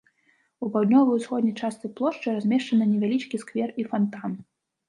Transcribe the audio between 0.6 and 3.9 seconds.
У паўднёва-ўсходняй частцы плошчы размешчаны невялічкі сквер і